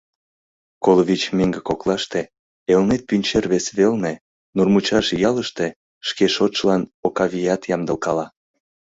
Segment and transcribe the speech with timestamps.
[0.83, 2.21] Коло вич меҥге коклаште,
[2.73, 4.13] Элнет пӱнчер вес велне,
[4.55, 5.67] Нурмучаш ялыште
[6.07, 8.25] шке шотшылан Окавият ямдылкала.